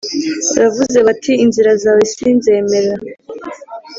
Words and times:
baravuze 0.51 0.97
bati 1.07 1.31
inzira 1.43 1.71
zawe 1.83 2.03
si 2.11 2.27
nzemera 2.37 2.93